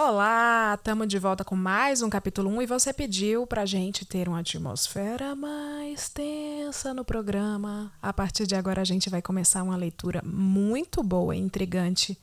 [0.00, 4.28] Olá, estamos de volta com mais um capítulo 1 e você pediu pra gente ter
[4.28, 7.92] uma atmosfera mais tensa no programa.
[8.00, 12.16] A partir de agora a gente vai começar uma leitura muito boa e intrigante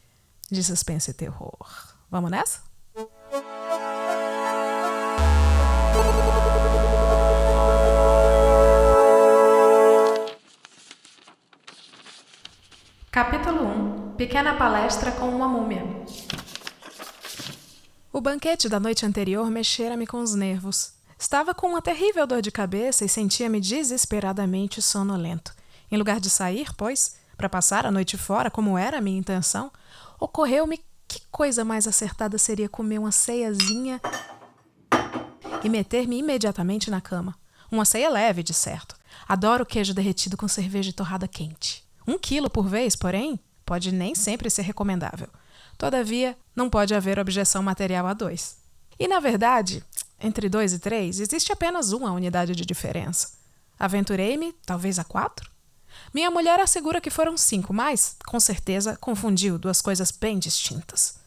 [0.50, 1.68] de suspense e terror.
[2.10, 2.62] Vamos nessa?
[13.12, 15.84] Capítulo 1 Pequena palestra com uma múmia.
[18.16, 20.94] O banquete da noite anterior mexera-me com os nervos.
[21.20, 25.54] Estava com uma terrível dor de cabeça e sentia-me desesperadamente sonolento.
[25.92, 29.70] Em lugar de sair, pois, para passar a noite fora, como era a minha intenção,
[30.18, 34.00] ocorreu-me que coisa mais acertada seria comer uma ceiazinha
[35.62, 37.38] e meter-me imediatamente na cama.
[37.70, 38.96] Uma ceia leve, de certo.
[39.28, 41.84] Adoro queijo derretido com cerveja e torrada quente.
[42.08, 45.28] Um quilo por vez, porém, pode nem sempre ser recomendável.
[45.78, 48.58] Todavia, não pode haver objeção material a dois.
[48.98, 49.84] E, na verdade,
[50.20, 53.34] entre dois e três, existe apenas uma unidade de diferença.
[53.78, 55.50] Aventurei-me, talvez a quatro?
[56.14, 61.20] Minha mulher assegura que foram cinco, mas, com certeza, confundiu duas coisas bem distintas.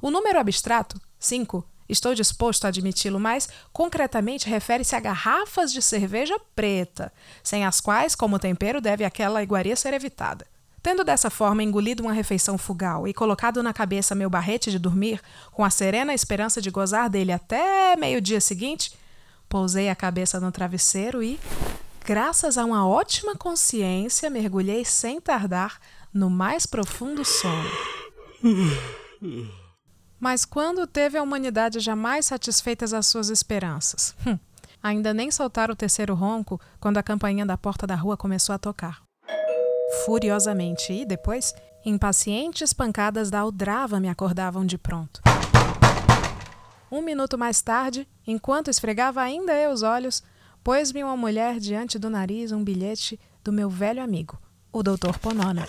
[0.00, 6.38] O número abstrato, cinco, estou disposto a admiti-lo, mas, concretamente, refere-se a garrafas de cerveja
[6.54, 10.46] preta, sem as quais, como tempero, deve aquela iguaria ser evitada.
[10.86, 15.20] Tendo dessa forma engolido uma refeição fugal e colocado na cabeça meu barrete de dormir,
[15.50, 18.92] com a serena esperança de gozar dele até meio-dia seguinte,
[19.48, 21.40] pousei a cabeça no travesseiro e,
[22.04, 25.80] graças a uma ótima consciência, mergulhei sem tardar
[26.14, 27.68] no mais profundo sono.
[30.20, 34.14] Mas quando teve a humanidade jamais satisfeitas as suas esperanças?
[34.24, 34.38] Hum,
[34.80, 38.58] ainda nem soltar o terceiro ronco quando a campainha da porta da rua começou a
[38.58, 39.05] tocar
[40.04, 45.20] furiosamente e, depois, impacientes pancadas da aldrava me acordavam de pronto.
[46.90, 50.22] Um minuto mais tarde, enquanto esfregava ainda eu os olhos,
[50.62, 54.38] pôs-me uma mulher diante do nariz um bilhete do meu velho amigo,
[54.72, 55.18] o Dr.
[55.20, 55.66] Ponona.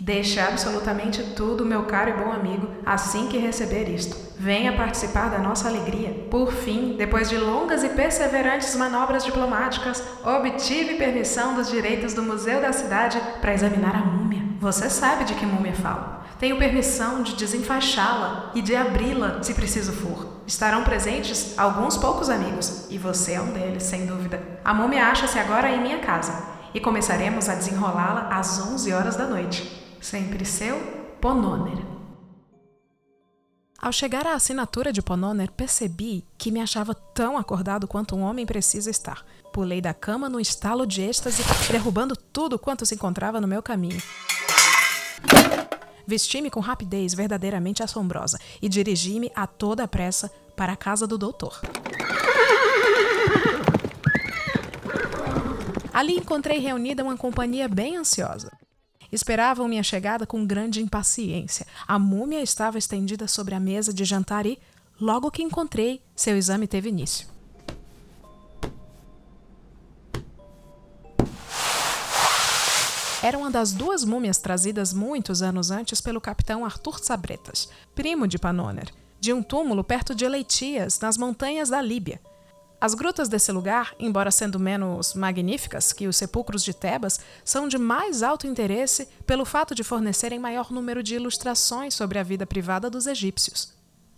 [0.00, 4.16] Deixe absolutamente tudo, meu caro e bom amigo, assim que receber isto.
[4.36, 6.26] Venha participar da nossa alegria.
[6.30, 12.60] Por fim, depois de longas e perseverantes manobras diplomáticas, obtive permissão dos direitos do Museu
[12.60, 14.42] da Cidade para examinar a múmia.
[14.58, 16.24] Você sabe de que múmia falo.
[16.40, 20.42] Tenho permissão de desenfaixá-la e de abri-la, se preciso for.
[20.44, 24.42] Estarão presentes alguns poucos amigos, e você é um deles, sem dúvida.
[24.64, 26.34] A múmia acha-se agora em minha casa,
[26.74, 29.83] e começaremos a desenrolá-la às 11 horas da noite.
[30.04, 30.78] Sempre seu,
[31.18, 31.82] Pononer.
[33.80, 38.44] Ao chegar à assinatura de Pononer, percebi que me achava tão acordado quanto um homem
[38.44, 39.24] precisa estar.
[39.50, 41.42] Pulei da cama num estalo de êxtase,
[41.72, 43.98] derrubando tudo quanto se encontrava no meu caminho.
[46.06, 51.62] Vesti-me com rapidez verdadeiramente assombrosa e dirigi-me a toda pressa para a casa do doutor.
[55.94, 58.52] Ali encontrei reunida uma companhia bem ansiosa.
[59.14, 61.64] Esperavam minha chegada com grande impaciência.
[61.86, 64.58] A múmia estava estendida sobre a mesa de jantar e,
[65.00, 67.28] logo que encontrei, seu exame teve início.
[73.22, 78.36] Era uma das duas múmias trazidas muitos anos antes pelo capitão Arthur Sabretas, primo de
[78.36, 82.20] Panoner, de um túmulo perto de Eleitias, nas montanhas da Líbia.
[82.84, 87.78] As grutas desse lugar, embora sendo menos magníficas que os sepulcros de Tebas, são de
[87.78, 92.90] mais alto interesse pelo fato de fornecerem maior número de ilustrações sobre a vida privada
[92.90, 93.72] dos egípcios.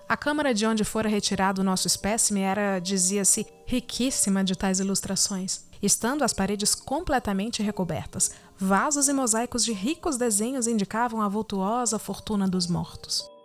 [0.08, 5.66] A câmara de onde fora retirado o nosso espécime era, dizia-se, riquíssima de tais ilustrações,
[5.80, 8.32] estando as paredes completamente recobertas.
[8.58, 13.35] Vasos e mosaicos de ricos desenhos indicavam a vultuosa fortuna dos mortos.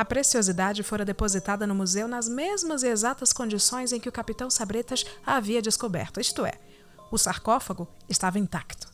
[0.00, 4.48] A preciosidade fora depositada no museu nas mesmas e exatas condições em que o capitão
[4.48, 6.54] Sabretas a havia descoberto, isto é,
[7.10, 8.88] o sarcófago estava intacto.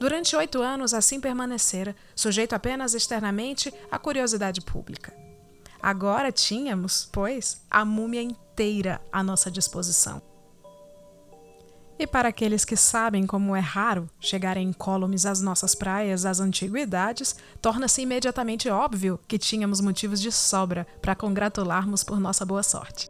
[0.00, 5.16] Durante oito anos, assim permanecera, sujeito apenas externamente à curiosidade pública.
[5.80, 10.29] Agora tínhamos, pois, a múmia inteira à nossa disposição.
[12.00, 17.36] E para aqueles que sabem como é raro chegarem incólumes às nossas praias às antiguidades,
[17.60, 23.06] torna-se imediatamente óbvio que tínhamos motivos de sobra para congratularmos por nossa boa sorte.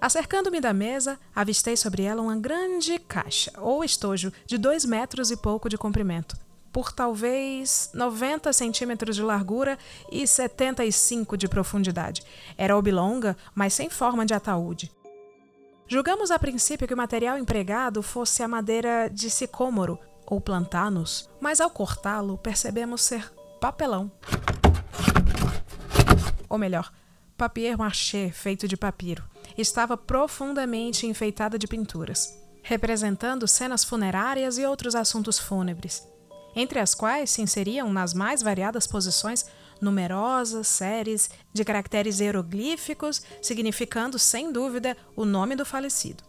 [0.00, 5.36] Acercando-me da mesa, avistei sobre ela uma grande caixa, ou estojo, de dois metros e
[5.36, 6.36] pouco de comprimento,
[6.72, 9.78] por talvez 90 centímetros de largura
[10.10, 12.24] e 75 de profundidade.
[12.58, 14.90] Era oblonga, mas sem forma de ataúde.
[15.92, 21.60] Julgamos a princípio que o material empregado fosse a madeira de sicômoro, ou plantanos, mas
[21.60, 23.30] ao cortá-lo percebemos ser
[23.60, 24.10] papelão.
[26.48, 26.90] Ou melhor,
[27.36, 29.22] papier mâché feito de papiro.
[29.58, 36.08] Estava profundamente enfeitada de pinturas, representando cenas funerárias e outros assuntos fúnebres,
[36.56, 39.44] entre as quais se inseriam nas mais variadas posições
[39.82, 46.24] numerosas séries de caracteres hieroglíficos, significando sem dúvida o nome do falecido.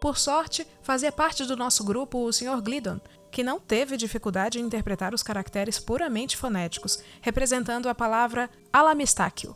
[0.00, 2.62] Por sorte, fazia parte do nosso grupo o Sr.
[2.62, 3.00] Glidon,
[3.30, 9.54] que não teve dificuldade em interpretar os caracteres puramente fonéticos, representando a palavra alamistáquio.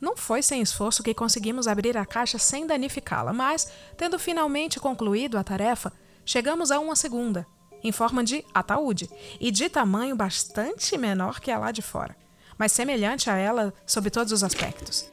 [0.00, 5.36] Não foi sem esforço que conseguimos abrir a caixa sem danificá-la, mas, tendo finalmente concluído
[5.36, 5.92] a tarefa,
[6.24, 7.46] chegamos a uma segunda,
[7.82, 9.08] em forma de ataúde,
[9.40, 12.16] e de tamanho bastante menor que a lá de fora,
[12.58, 15.10] mas semelhante a ela sob todos os aspectos.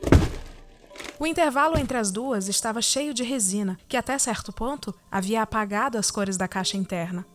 [1.19, 5.97] O intervalo entre as duas estava cheio de resina, que até certo ponto havia apagado
[5.97, 7.25] as cores da caixa interna.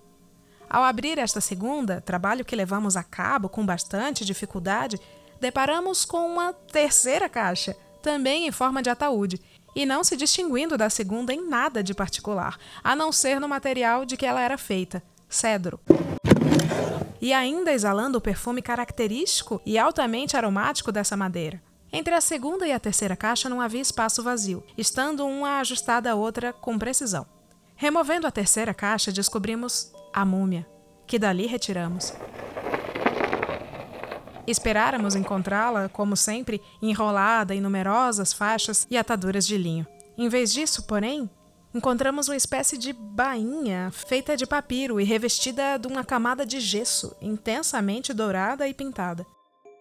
[0.69, 5.01] Ao abrir esta segunda, trabalho que levamos a cabo com bastante dificuldade,
[5.41, 9.41] deparamos com uma terceira caixa, também em forma de ataúde,
[9.75, 14.05] e não se distinguindo da segunda em nada de particular, a não ser no material
[14.05, 15.81] de que ela era feita cedro.
[17.21, 21.63] E ainda exalando o perfume característico e altamente aromático dessa madeira.
[21.93, 26.15] Entre a segunda e a terceira caixa não havia espaço vazio, estando uma ajustada à
[26.15, 27.27] outra com precisão.
[27.75, 30.67] Removendo a terceira caixa, descobrimos a múmia,
[31.07, 32.13] que dali retiramos.
[34.47, 39.87] Esperáramos encontrá-la, como sempre, enrolada em numerosas faixas e ataduras de linho.
[40.17, 41.31] Em vez disso, porém,
[41.79, 47.17] encontramos uma espécie de bainha feita de papiro e revestida de uma camada de gesso,
[47.23, 49.25] intensamente dourada e pintada.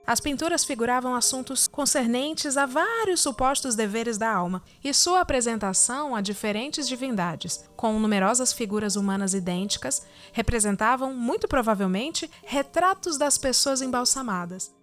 [0.05, 6.21] As pinturas figuravam assuntos concernentes a vários supostos deveres da alma e sua apresentação a
[6.21, 14.76] diferentes divindades, com numerosas figuras humanas idênticas, representavam, muito provavelmente, retratos das pessoas embalsamadas.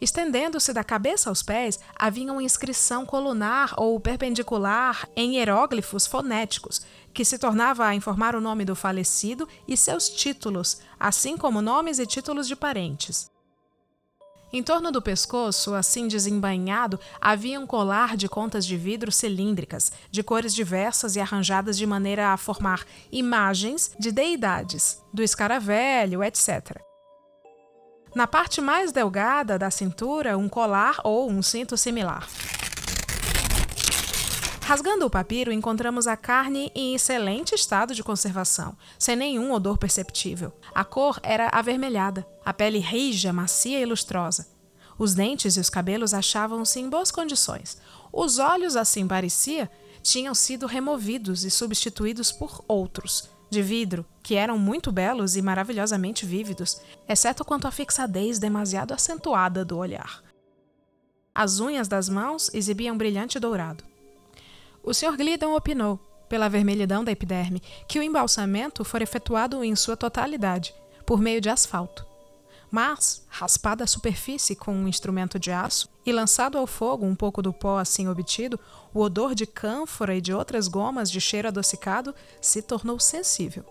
[0.00, 6.82] Estendendo-se da cabeça aos pés, havia uma inscrição colunar ou perpendicular em hieróglifos fonéticos,
[7.12, 11.98] que se tornava a informar o nome do falecido e seus títulos, assim como nomes
[11.98, 13.30] e títulos de parentes.
[14.52, 20.22] Em torno do pescoço, assim desembainhado, havia um colar de contas de vidro cilíndricas, de
[20.22, 26.80] cores diversas e arranjadas de maneira a formar imagens de deidades, do escaravelho, etc.
[28.14, 32.28] Na parte mais delgada da cintura, um colar ou um cinto similar.
[34.62, 40.52] Rasgando o papiro, encontramos a carne em excelente estado de conservação, sem nenhum odor perceptível.
[40.72, 44.46] A cor era avermelhada, a pele rija, macia e lustrosa.
[44.96, 47.78] Os dentes e os cabelos achavam-se em boas condições.
[48.12, 49.68] Os olhos, assim parecia,
[50.02, 56.26] tinham sido removidos e substituídos por outros, de vidro, que eram muito belos e maravilhosamente
[56.26, 60.22] vívidos, exceto quanto à fixadez demasiado acentuada do olhar.
[61.34, 63.84] As unhas das mãos exibiam brilhante dourado.
[64.82, 65.16] O Sr.
[65.16, 65.98] Glidon opinou,
[66.28, 70.74] pela vermelhidão da epiderme, que o embalsamento for efetuado em sua totalidade,
[71.04, 72.06] por meio de asfalto.
[72.74, 77.40] Mas, raspada a superfície com um instrumento de aço e lançado ao fogo um pouco
[77.40, 78.58] do pó assim obtido,
[78.92, 83.62] o odor de cânfora e de outras gomas de cheiro adocicado se tornou sensível.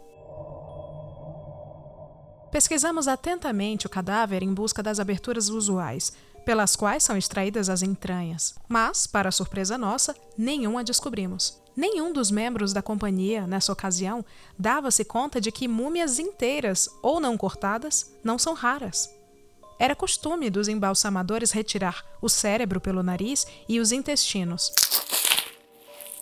[2.50, 6.13] Pesquisamos atentamente o cadáver em busca das aberturas usuais,
[6.45, 8.55] pelas quais são extraídas as entranhas.
[8.69, 11.62] Mas, para surpresa nossa, nenhuma descobrimos.
[11.75, 14.24] Nenhum dos membros da companhia, nessa ocasião,
[14.58, 19.10] dava-se conta de que múmias inteiras ou não cortadas não são raras.
[19.80, 24.72] Era costume dos embalsamadores retirar o cérebro pelo nariz e os intestinos.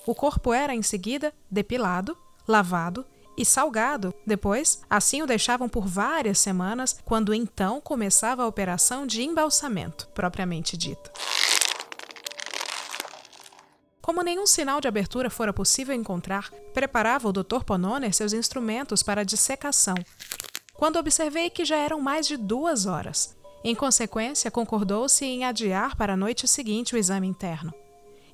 [0.06, 2.18] O corpo era, em seguida, depilado,
[2.48, 3.06] lavado
[3.38, 4.14] e salgado.
[4.26, 10.76] Depois, assim o deixavam por várias semanas, quando então começava a operação de embalsamento, propriamente
[10.76, 11.12] dita.
[14.02, 17.64] Como nenhum sinal de abertura fora possível encontrar, preparava o Dr.
[17.64, 19.96] Pononer seus instrumentos para a dissecação.
[20.74, 23.38] Quando observei que já eram mais de duas horas.
[23.64, 27.72] Em consequência, concordou-se em adiar para a noite seguinte o exame interno.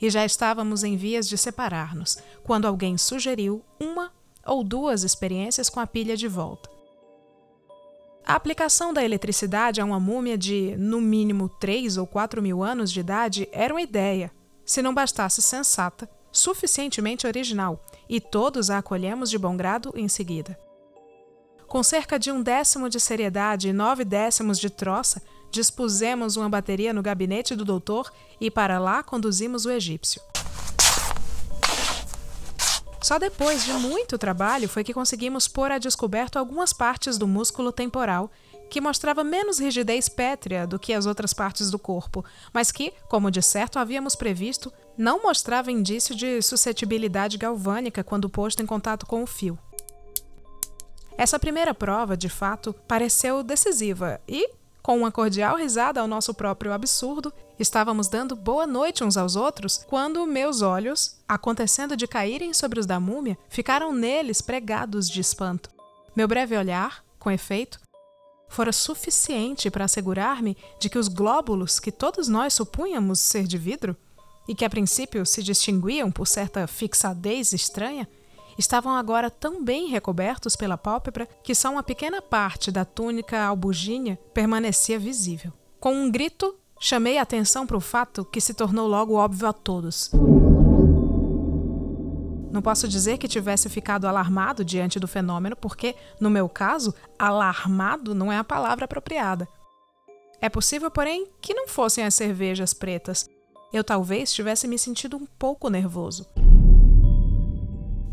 [0.01, 4.13] E já estávamos em vias de separar-nos, quando alguém sugeriu uma
[4.45, 6.69] ou duas experiências com a pilha de volta.
[8.25, 12.91] A aplicação da eletricidade a uma múmia de, no mínimo, 3 ou 4 mil anos
[12.91, 14.31] de idade era uma ideia,
[14.67, 20.59] se não bastasse sensata, suficientemente original, e todos a acolhemos de bom grado em seguida.
[21.67, 26.93] Com cerca de um décimo de seriedade e nove décimos de troça, dispusemos uma bateria
[26.93, 30.21] no gabinete do doutor e para lá conduzimos o egípcio.
[33.01, 37.71] Só depois de muito trabalho foi que conseguimos pôr a descoberto algumas partes do músculo
[37.71, 38.29] temporal
[38.69, 43.31] que mostrava menos rigidez pétrea do que as outras partes do corpo, mas que, como
[43.31, 49.23] de certo havíamos previsto, não mostrava indício de suscetibilidade galvânica quando posto em contato com
[49.23, 49.57] o fio.
[51.17, 54.49] Essa primeira prova, de fato, pareceu decisiva e,
[54.83, 59.83] com uma cordial risada ao nosso próprio absurdo, estávamos dando boa noite uns aos outros
[59.87, 65.69] quando meus olhos, acontecendo de caírem sobre os da múmia, ficaram neles pregados de espanto.
[66.15, 67.79] Meu breve olhar, com efeito,
[68.49, 73.95] fora suficiente para assegurar-me de que os glóbulos que todos nós supunhamos ser de vidro,
[74.47, 78.07] e que a princípio se distinguiam por certa fixadez estranha,
[78.57, 84.17] estavam agora tão bem recobertos pela pálpebra que só uma pequena parte da túnica albuginha
[84.33, 85.51] permanecia visível.
[85.79, 89.53] Com um grito, chamei a atenção para o fato que se tornou logo óbvio a
[89.53, 90.09] todos.
[92.57, 98.15] Não posso dizer que tivesse ficado alarmado diante do fenômeno, porque, no meu caso, alarmado
[98.15, 99.47] não é a palavra apropriada.
[100.41, 103.29] É possível, porém, que não fossem as cervejas pretas.
[103.71, 106.25] Eu talvez tivesse me sentido um pouco nervoso.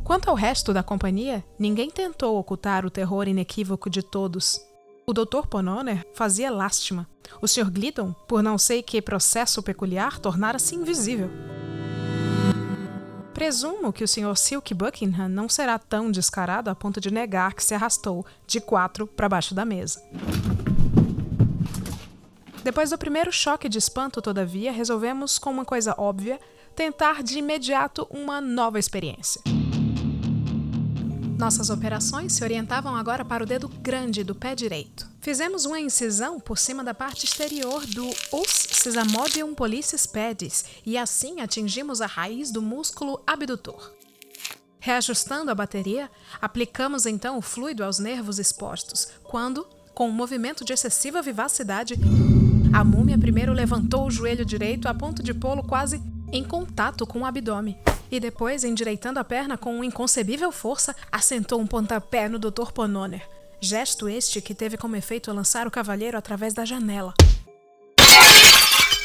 [0.04, 4.60] Quanto ao resto da companhia, ninguém tentou ocultar o terror inequívoco de todos.
[5.06, 5.46] O Dr.
[5.48, 7.08] Pononer fazia lástima.
[7.40, 7.70] O Sr.
[7.70, 11.30] Gliddon, por não sei que processo peculiar, tornara-se invisível.
[13.34, 14.36] Presumo que o Sr.
[14.36, 19.08] Silk Buckingham não será tão descarado a ponto de negar que se arrastou de quatro
[19.08, 20.00] para baixo da mesa.
[22.62, 26.38] Depois do primeiro choque de espanto, todavia, resolvemos, com uma coisa óbvia,
[26.76, 29.42] tentar de imediato uma nova experiência.
[31.36, 35.08] Nossas operações se orientavam agora para o dedo grande do pé direito.
[35.20, 41.40] Fizemos uma incisão por cima da parte exterior do os sesamobium pollicis pedis e assim
[41.40, 43.92] atingimos a raiz do músculo abdutor.
[44.78, 46.10] Reajustando a bateria,
[46.40, 51.94] aplicamos então o fluido aos nervos expostos, quando, com um movimento de excessiva vivacidade,
[52.72, 56.02] a múmia primeiro levantou o joelho direito a ponto de pô-lo quase
[56.34, 57.78] em contato com o abdômen
[58.10, 62.72] e depois, endireitando a perna com inconcebível força, assentou um pontapé no Dr.
[62.72, 63.26] Pononer.
[63.60, 67.14] Gesto este que teve como efeito lançar o cavalheiro através da janela.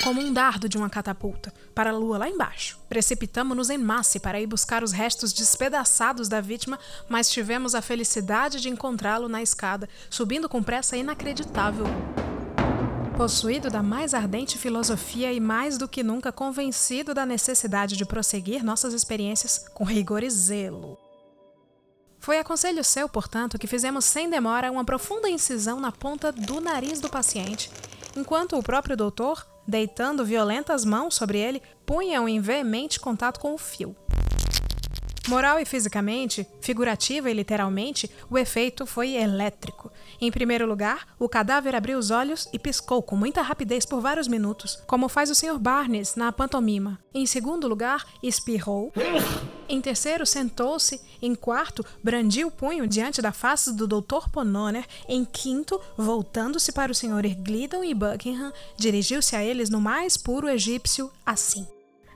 [0.04, 2.80] Como um dardo de uma catapulta, para a lua lá embaixo.
[2.90, 8.60] Precipitamos-nos em massa para ir buscar os restos despedaçados da vítima, mas tivemos a felicidade
[8.60, 11.86] de encontrá-lo na escada, subindo com pressa inacreditável.
[13.20, 18.64] Possuído da mais ardente filosofia e mais do que nunca convencido da necessidade de prosseguir
[18.64, 20.98] nossas experiências com rigor e zelo.
[22.18, 26.62] Foi a conselho seu, portanto, que fizemos sem demora uma profunda incisão na ponta do
[26.62, 27.70] nariz do paciente,
[28.16, 33.58] enquanto o próprio doutor, deitando violentas mãos sobre ele, punha-o em veemente contato com o
[33.58, 33.94] fio.
[35.30, 39.92] Moral e fisicamente, figurativa e literalmente, o efeito foi elétrico.
[40.20, 44.28] Em primeiro lugar, o cadáver abriu os olhos e piscou com muita rapidez por vários
[44.28, 45.60] minutos, como faz o Sr.
[45.60, 46.98] Barnes na pantomima.
[47.14, 48.92] Em segundo lugar, espirrou.
[49.70, 51.00] Em terceiro, sentou-se.
[51.22, 54.32] Em quarto, brandiu o punho diante da face do Dr.
[54.34, 54.88] Pononer.
[55.08, 57.36] Em quinto, voltando-se para o Sr.
[57.38, 61.68] Glidon e Buckingham, dirigiu-se a eles no mais puro egípcio, assim.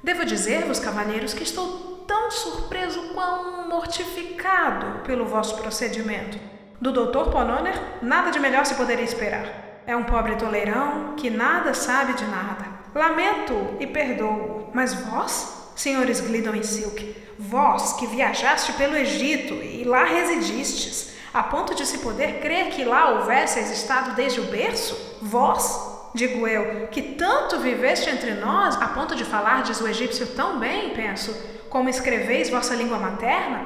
[0.03, 6.37] Devo dizer-vos, cavalheiros, que estou tão surpreso quão mortificado pelo vosso procedimento.
[6.79, 7.29] Do Dr.
[7.31, 9.45] Pononer, nada de melhor se poderia esperar.
[9.85, 12.65] É um pobre toleirão que nada sabe de nada.
[12.93, 19.83] Lamento e perdoo, mas vós, senhores Glidon e Silk, vós que viajaste pelo Egito e
[19.83, 25.17] lá residistes, a ponto de se poder crer que lá houvesseis estado desde o berço,
[25.21, 30.59] vós, digo eu, que tanto viveste entre nós, a ponto de falardes o egípcio tão
[30.59, 31.35] bem, penso,
[31.73, 33.65] como escreveis vossa língua materna?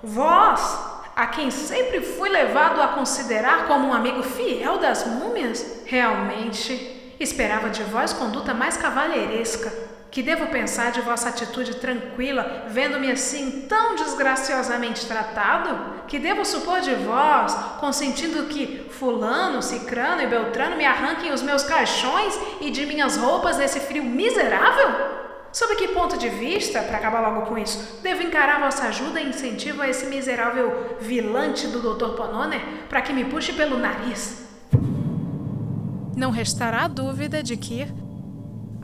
[0.00, 0.78] Vós,
[1.16, 7.68] a quem sempre fui levado a considerar como um amigo fiel das múmias, realmente esperava
[7.68, 9.72] de vós conduta mais cavalheiresca.
[10.08, 16.04] Que devo pensar de vossa atitude tranquila, vendo-me assim tão desgraciosamente tratado?
[16.06, 21.64] Que devo supor de vós, consentindo que Fulano, Cicrano e Beltrano me arranquem os meus
[21.64, 25.27] caixões e de minhas roupas nesse frio miserável?
[25.52, 29.30] Sob que ponto de vista, para acabar logo com isso, devo encarar vossa ajuda e
[29.30, 32.14] incentivo a esse miserável vilante do Dr.
[32.14, 34.46] Pononer para que me puxe pelo nariz?
[36.14, 37.86] Não restará dúvida de que,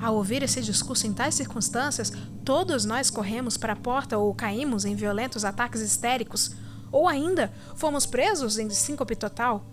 [0.01, 2.13] ao ouvir esse discurso em tais circunstâncias,
[2.45, 6.55] todos nós corremos para a porta ou caímos em violentos ataques histéricos,
[6.91, 9.67] ou ainda fomos presos em síncope total.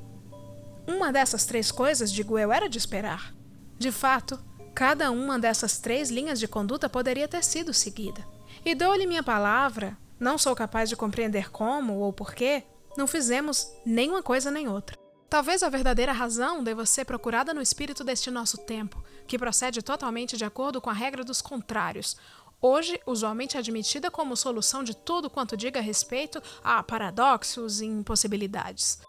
[0.88, 3.34] Uma dessas três coisas, digo eu, era de esperar.
[3.78, 4.40] De fato,
[4.74, 8.26] Cada uma dessas três linhas de conduta poderia ter sido seguida.
[8.66, 12.64] E dou-lhe minha palavra, não sou capaz de compreender como ou porquê,
[12.98, 14.98] não fizemos nenhuma coisa nem outra.
[15.30, 20.36] Talvez a verdadeira razão deva ser procurada no espírito deste nosso tempo, que procede totalmente
[20.36, 22.18] de acordo com a regra dos contrários,
[22.62, 29.00] hoje usualmente admitida como solução de tudo quanto diga respeito a paradoxos e impossibilidades.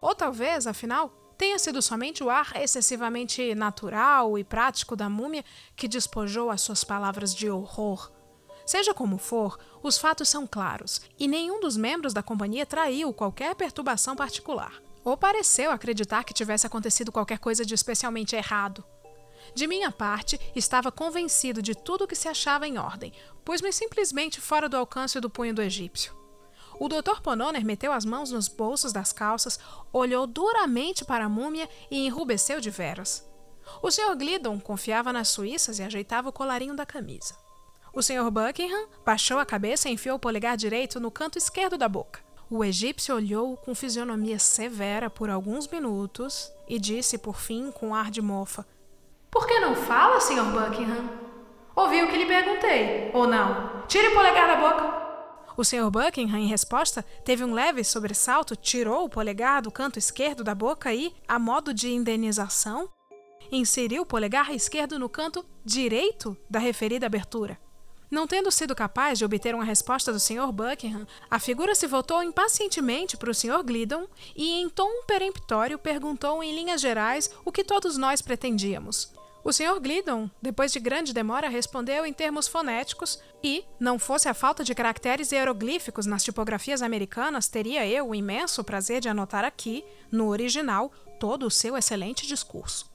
[0.00, 1.10] Ou talvez, afinal,
[1.42, 5.44] tenha sido somente o ar excessivamente natural e prático da múmia
[5.74, 8.12] que despojou as suas palavras de horror.
[8.64, 13.56] Seja como for, os fatos são claros e nenhum dos membros da companhia traiu qualquer
[13.56, 18.84] perturbação particular ou pareceu acreditar que tivesse acontecido qualquer coisa de especialmente errado.
[19.52, 23.12] De minha parte, estava convencido de tudo o que se achava em ordem,
[23.44, 26.21] pois-me simplesmente fora do alcance do punho do egípcio.
[26.78, 27.20] O Dr.
[27.22, 29.58] Pononer meteu as mãos nos bolsos das calças,
[29.92, 33.26] olhou duramente para a múmia e enrubesceu de veras.
[33.82, 34.16] O Sr.
[34.16, 37.36] Glidon confiava nas suíças e ajeitava o colarinho da camisa.
[37.92, 38.30] O Sr.
[38.30, 42.20] Buckingham baixou a cabeça e enfiou o polegar direito no canto esquerdo da boca.
[42.50, 48.10] O egípcio olhou com fisionomia severa por alguns minutos e disse, por fim, com ar
[48.10, 48.66] de mofa:
[49.30, 50.44] Por que não fala, Sr.
[50.44, 51.08] Buckingham?
[51.74, 53.82] Ouviu o que lhe perguntei, ou não?
[53.88, 55.11] Tire o polegar da boca.
[55.56, 55.90] O Sr.
[55.90, 60.94] Buckingham, em resposta, teve um leve sobressalto, tirou o polegar do canto esquerdo da boca
[60.94, 62.88] e, a modo de indenização,
[63.50, 67.58] inseriu o polegar esquerdo no canto direito da referida abertura.
[68.10, 70.52] Não tendo sido capaz de obter uma resposta do Sr.
[70.52, 73.62] Buckingham, a figura se voltou impacientemente para o Sr.
[73.64, 74.06] Glidon
[74.36, 79.12] e, em tom peremptório, perguntou em linhas gerais o que todos nós pretendíamos.
[79.44, 79.80] O Sr.
[79.80, 84.72] Glidon, depois de grande demora, respondeu em termos fonéticos e, não fosse a falta de
[84.72, 90.92] caracteres hieroglíficos nas tipografias americanas, teria eu o imenso prazer de anotar aqui, no original,
[91.18, 92.92] todo o seu excelente discurso.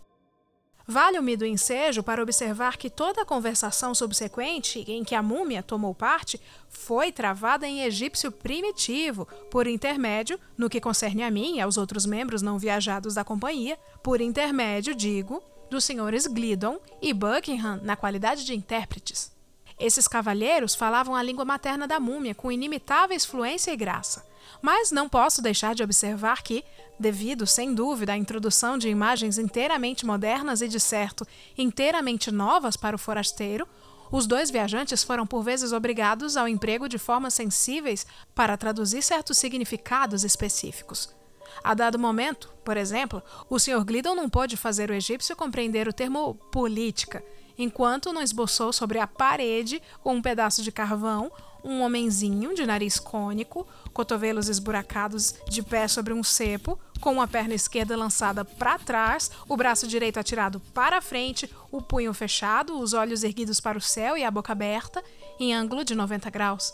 [0.89, 5.93] Vale-me do ensejo para observar que toda a conversação subsequente em que a múmia tomou
[5.93, 6.39] parte
[6.69, 12.05] foi travada em egípcio primitivo, por intermédio, no que concerne a mim e aos outros
[12.05, 18.45] membros não viajados da companhia, por intermédio, digo, dos senhores Glidon e Buckingham na qualidade
[18.45, 19.31] de intérpretes.
[19.79, 24.25] Esses cavalheiros falavam a língua materna da múmia com inimitáveis fluência e graça.
[24.61, 26.63] Mas não posso deixar de observar que,
[26.99, 31.27] devido, sem dúvida, à introdução de imagens inteiramente modernas e, de certo,
[31.57, 33.67] inteiramente novas para o forasteiro,
[34.11, 39.37] os dois viajantes foram por vezes obrigados ao emprego de formas sensíveis para traduzir certos
[39.37, 41.13] significados específicos.
[41.63, 43.83] A dado momento, por exemplo, o Sr.
[43.83, 47.23] Glidon não pôde fazer o egípcio compreender o termo política,
[47.57, 51.31] enquanto não esboçou sobre a parede, com um pedaço de carvão,
[51.63, 57.53] um homenzinho de nariz cônico, cotovelos esburacados, de pé sobre um cepo, com a perna
[57.53, 63.23] esquerda lançada para trás, o braço direito atirado para frente, o punho fechado, os olhos
[63.23, 65.03] erguidos para o céu e a boca aberta,
[65.39, 66.73] em ângulo de 90 graus.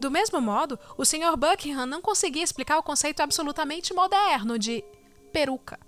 [0.00, 1.36] Do mesmo modo, o Sr.
[1.36, 4.82] Buckingham não conseguia explicar o conceito absolutamente moderno de
[5.30, 5.78] peruca,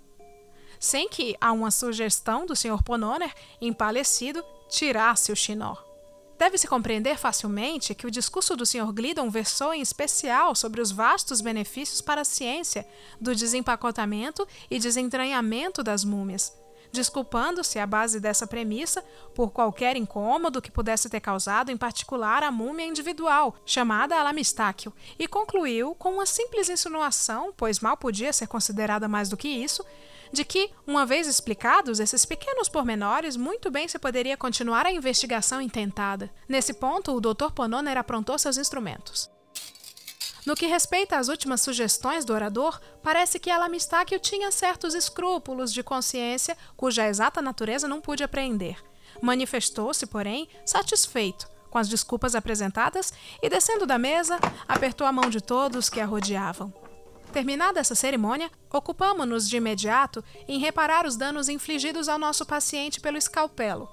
[0.79, 2.83] sem que, a uma sugestão do Sr.
[2.83, 5.75] Pononer, empalecido, tirasse o chinó.
[6.37, 8.91] Deve-se compreender facilmente que o discurso do Sr.
[8.91, 12.87] Glidon versou em especial sobre os vastos benefícios para a ciência
[13.19, 16.55] do desempacotamento e desentranhamento das múmias,
[16.93, 19.03] desculpando-se à base dessa premissa
[19.33, 25.27] por qualquer incômodo que pudesse ter causado, em particular, a múmia individual, chamada Alamistáquio, e
[25.27, 29.83] concluiu com uma simples insinuação, pois mal podia ser considerada mais do que isso,
[30.31, 35.59] de que, uma vez explicados esses pequenos pormenores, muito bem se poderia continuar a investigação
[35.59, 36.31] intentada.
[36.47, 37.51] Nesse ponto, o Dr.
[37.53, 39.32] Pononer aprontou seus instrumentos.
[40.45, 45.81] No que respeita às últimas sugestões do orador, parece que Alamistáquio tinha certos escrúpulos de
[45.81, 48.77] consciência cuja exata natureza não pude apreender.
[49.21, 55.41] Manifestou-se, porém, satisfeito com as desculpas apresentadas e, descendo da mesa, apertou a mão de
[55.41, 56.71] todos que a rodeavam.
[57.31, 63.17] Terminada essa cerimônia, ocupamos-nos de imediato em reparar os danos infligidos ao nosso paciente pelo
[63.17, 63.89] escalpelo.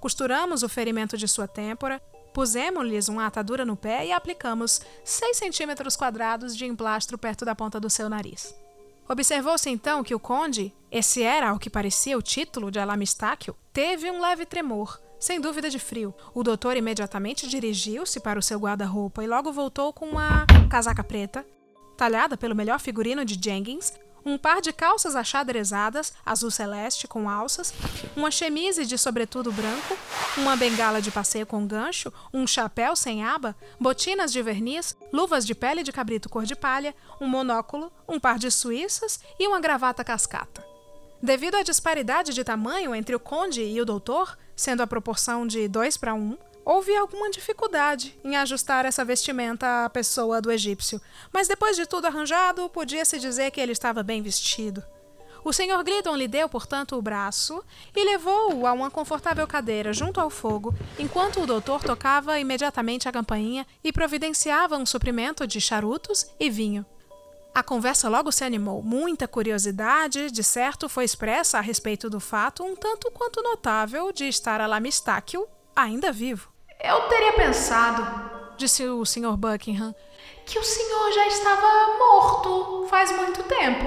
[0.00, 1.98] Costuramos o ferimento de sua têmpora,
[2.34, 7.78] pusemos-lhes uma atadura no pé e aplicamos 6 centímetros quadrados de emplastro perto da ponta
[7.78, 8.52] do seu nariz.
[9.08, 14.10] Observou-se então que o conde, esse era ao que parecia o título de Alamistáquio, teve
[14.10, 16.12] um leve tremor, sem dúvida de frio.
[16.34, 21.46] O doutor imediatamente dirigiu-se para o seu guarda-roupa e logo voltou com uma casaca preta,
[21.96, 23.92] talhada pelo melhor figurino de Jenkins,
[24.24, 27.74] um par de calças achadrezadas, azul celeste com alças,
[28.16, 29.96] uma chemise de sobretudo branco,
[30.36, 35.54] uma bengala de passeio com gancho, um chapéu sem aba, botinas de verniz, luvas de
[35.54, 40.02] pele de cabrito cor de palha, um monóculo, um par de suíças e uma gravata
[40.02, 40.64] cascata.
[41.22, 45.66] Devido à disparidade de tamanho entre o conde e o doutor, sendo a proporção de
[45.68, 51.00] dois para um, houve alguma dificuldade em ajustar essa vestimenta à pessoa do egípcio,
[51.32, 54.82] mas depois de tudo arranjado, podia-se dizer que ele estava bem vestido.
[55.44, 55.84] O Sr.
[55.84, 57.62] Glidon lhe deu, portanto, o braço
[57.94, 63.12] e levou-o a uma confortável cadeira junto ao fogo, enquanto o doutor tocava imediatamente a
[63.12, 66.86] campainha e providenciava um suprimento de charutos e vinho.
[67.54, 68.82] A conversa logo se animou.
[68.82, 74.26] Muita curiosidade, de certo, foi expressa a respeito do fato, um tanto quanto notável, de
[74.26, 75.46] estar Alamistáquio
[75.76, 76.53] ainda vivo.
[76.86, 78.06] Eu teria pensado,
[78.58, 79.38] disse o Sr.
[79.38, 79.94] Buckingham,
[80.44, 83.86] que o senhor já estava morto faz muito tempo.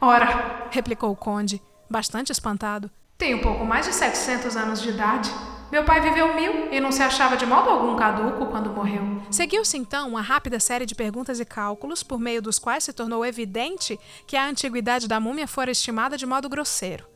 [0.00, 2.90] Ora, replicou o conde, bastante espantado.
[3.16, 5.30] Tenho pouco mais de 700 anos de idade.
[5.70, 9.22] Meu pai viveu mil e não se achava de modo algum caduco quando morreu.
[9.30, 13.24] Seguiu-se então uma rápida série de perguntas e cálculos, por meio dos quais se tornou
[13.24, 17.06] evidente que a antiguidade da múmia fora estimada de modo grosseiro.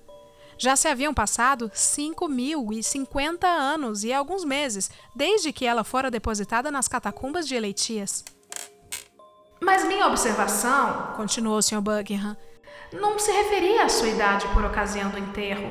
[0.63, 5.83] Já se haviam passado cinco mil e cinquenta anos e alguns meses desde que ela
[5.83, 8.25] fora depositada nas catacumbas de Eleitias.
[9.61, 11.81] Mas minha observação, continuou o Sr.
[11.81, 12.37] Buckingham,
[12.93, 15.69] não se referia à sua idade por ocasião do enterro.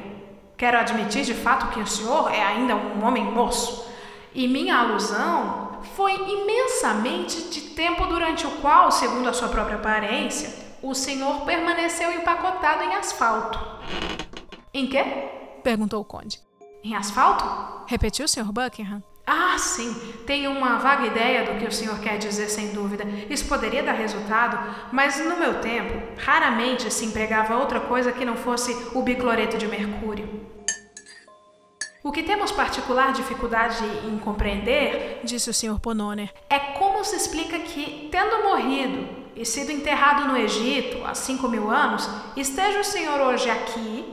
[0.57, 3.89] Quero admitir de fato que o senhor é ainda um homem moço.
[4.35, 10.53] E minha alusão foi imensamente de tempo durante o qual, segundo a sua própria aparência,
[10.81, 13.57] o senhor permaneceu empacotado em asfalto.
[14.73, 15.03] Em quê?
[15.63, 16.39] perguntou o conde.
[16.83, 17.45] Em asfalto?
[17.87, 18.51] repetiu o Sr.
[18.51, 19.03] Buckingham.
[19.27, 19.93] Ah, sim,
[20.25, 23.03] tenho uma vaga ideia do que o senhor quer dizer, sem dúvida.
[23.29, 24.57] Isso poderia dar resultado,
[24.91, 29.67] mas no meu tempo, raramente se empregava outra coisa que não fosse o bicloreto de
[29.67, 30.27] mercúrio.
[32.03, 35.79] O que temos particular dificuldade em compreender, disse o Sr.
[35.79, 41.47] Pononer, é como se explica que, tendo morrido e sido enterrado no Egito há cinco
[41.47, 44.10] mil anos, esteja o senhor hoje aqui,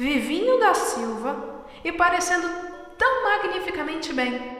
[0.00, 1.36] vivinho da Silva,
[1.84, 2.48] e parecendo
[2.96, 4.58] tão magnificamente bem.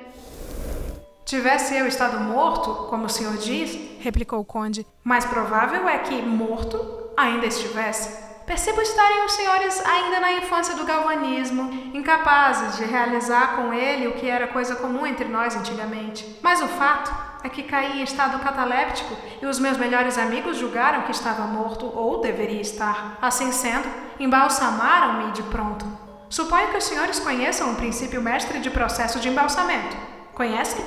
[1.24, 6.20] Tivesse eu estado morto, como o senhor diz, replicou o conde, mais provável é que,
[6.20, 6.76] morto,
[7.16, 8.18] ainda estivesse.
[8.44, 14.16] Percebo estarem os senhores ainda na infância do galvanismo, incapazes de realizar com ele o
[14.16, 16.38] que era coisa comum entre nós antigamente.
[16.42, 21.02] Mas o fato é que caí em estado cataléptico e os meus melhores amigos julgaram
[21.02, 23.18] que estava morto ou deveria estar.
[23.20, 25.86] Assim sendo, embalsamaram-me de pronto.
[26.28, 29.96] Suponho que os senhores conheçam o princípio mestre de processo de embalsamento.
[30.34, 30.84] Conhecem?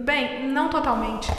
[0.00, 1.30] Bem, não totalmente.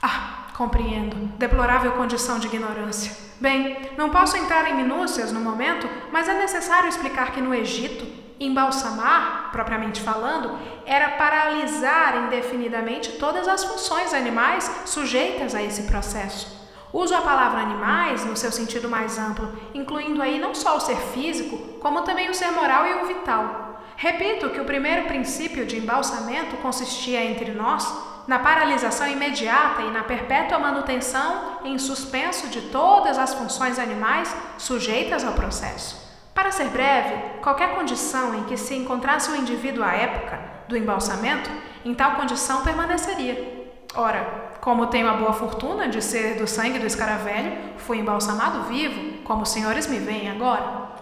[0.00, 1.16] Ah, compreendo.
[1.38, 3.16] Deplorável condição de ignorância.
[3.40, 8.06] Bem, não posso entrar em minúcias no momento, mas é necessário explicar que no Egito,
[8.44, 16.60] embalsamar, propriamente falando, era paralisar indefinidamente todas as funções animais sujeitas a esse processo.
[16.92, 20.96] Uso a palavra animais no seu sentido mais amplo, incluindo aí não só o ser
[20.96, 23.80] físico, como também o ser moral e o vital.
[23.96, 27.86] Repito que o primeiro princípio de embalsamento consistia entre nós
[28.26, 35.24] na paralisação imediata e na perpétua manutenção em suspenso de todas as funções animais sujeitas
[35.24, 36.01] ao processo.
[36.34, 41.50] Para ser breve, qualquer condição em que se encontrasse o indivíduo à época do embalsamento,
[41.84, 43.68] em tal condição permaneceria.
[43.94, 49.18] Ora, como tenho a boa fortuna de ser do sangue do escaravelho, fui embalsamado vivo,
[49.24, 50.92] como os senhores me veem agora.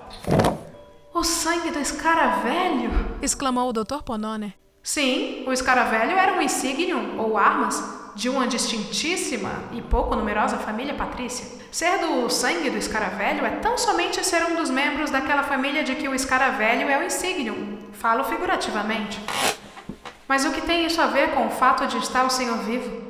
[1.14, 2.90] O sangue do escaravelho?
[3.22, 4.02] exclamou o Dr.
[4.04, 4.54] Pononer.
[4.82, 10.92] Sim, o escaravelho era um insignium, ou armas, de uma distintíssima e pouco numerosa família
[10.92, 11.59] patrícia.
[11.72, 15.94] Ser do sangue do escaravelho é tão somente ser um dos membros daquela família de
[15.94, 17.78] que o escaravelho é o insignium.
[17.94, 19.18] Falo figurativamente.
[20.28, 23.10] Mas o que tem isso a ver com o fato de estar o senhor vivo?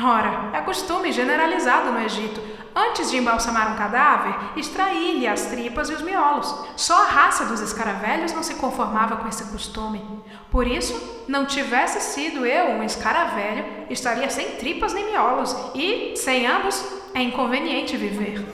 [0.00, 2.40] Ora, é costume generalizado no Egito
[2.80, 6.54] Antes de embalsamar um cadáver, extrair-lhe as tripas e os miolos.
[6.76, 10.00] Só a raça dos escaravelhos não se conformava com esse costume.
[10.48, 16.46] Por isso, não tivesse sido eu um escaravelho, estaria sem tripas nem miolos, e, sem
[16.46, 18.46] ambos, é inconveniente viver.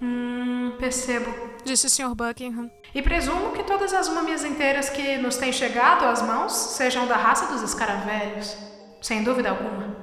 [0.00, 1.30] Hum, percebo,
[1.66, 2.14] disse o Sr.
[2.14, 2.70] Buckingham.
[2.94, 7.16] E presumo que todas as múmias inteiras que nos têm chegado às mãos sejam da
[7.16, 8.67] raça dos escaravelhos.
[9.00, 9.96] Sem dúvida alguma.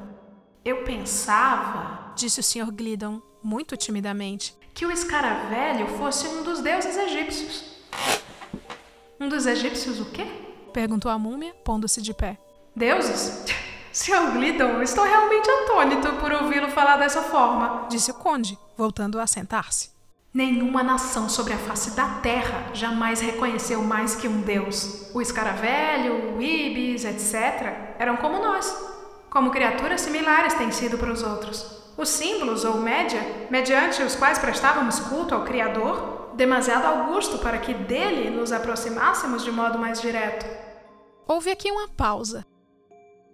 [0.64, 2.72] Eu pensava disse o Sr.
[2.72, 7.76] Glidon, muito timidamente, que o escaravelho fosse um dos deuses egípcios.
[9.20, 10.26] Um dos egípcios o quê?
[10.74, 12.38] perguntou a múmia, pondo-se de pé.
[12.76, 13.46] Deuses?
[13.94, 14.34] Sr.
[14.34, 19.95] Glidon, estou realmente atônito por ouvi-lo falar dessa forma, disse o conde, voltando a sentar-se.
[20.36, 25.10] Nenhuma nação sobre a face da terra jamais reconheceu mais que um deus.
[25.14, 28.70] O escaravelho, o ibis, etc., eram como nós,
[29.30, 31.94] como criaturas similares têm sido para os outros.
[31.98, 37.74] Os símbolos ou média, mediante os quais prestávamos culto ao Criador, demasiado augusto para que
[37.74, 40.46] dele nos aproximássemos de modo mais direto.
[41.26, 42.46] Houve aqui uma pausa.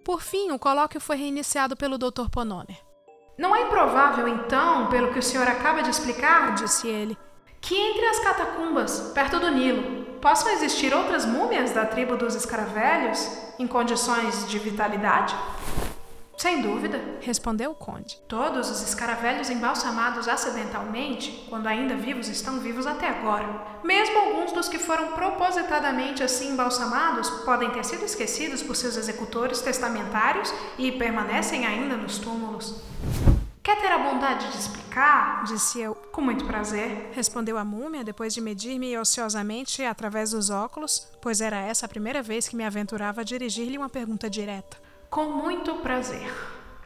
[0.04, 2.30] Por fim, o colóquio foi reiniciado pelo Dr.
[2.30, 2.91] Pononer.
[3.36, 7.16] Não é improvável, então, pelo que o senhor acaba de explicar, disse ele,
[7.60, 13.26] que entre as catacumbas, perto do Nilo, possam existir outras múmias da tribo dos escaravelhos
[13.58, 15.34] em condições de vitalidade?
[16.36, 18.18] Sem dúvida, respondeu o conde.
[18.26, 23.46] Todos os escaravelhos embalsamados acidentalmente, quando ainda vivos, estão vivos até agora.
[23.84, 29.60] Mesmo alguns dos que foram propositadamente assim embalsamados podem ter sido esquecidos por seus executores
[29.60, 32.82] testamentários e permanecem ainda nos túmulos.
[33.62, 35.44] Quer ter a bondade de explicar?
[35.44, 35.94] Disse eu.
[35.94, 37.10] Com muito prazer.
[37.12, 42.20] Respondeu a múmia depois de medir-me ociosamente através dos óculos, pois era essa a primeira
[42.20, 44.81] vez que me aventurava a dirigir-lhe uma pergunta direta.
[45.12, 46.32] Com muito prazer.